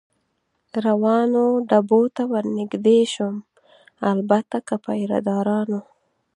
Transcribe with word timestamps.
روانو 0.85 1.45
ډبو 1.69 2.01
ته 2.15 2.23
ور 2.31 2.45
نږدې 2.57 2.99
شوم، 3.13 3.35
البته 4.11 4.57
که 4.67 4.75
پیره 4.85 5.19
دارانو. 5.27 5.79